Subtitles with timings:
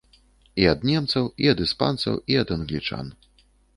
[0.61, 3.05] І ад немцаў, і ад іспанцаў, і ад англічан.